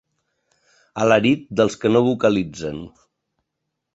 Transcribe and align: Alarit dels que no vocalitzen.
Alarit 1.03 1.43
dels 1.59 1.77
que 1.83 1.93
no 1.93 2.03
vocalitzen. 2.09 2.83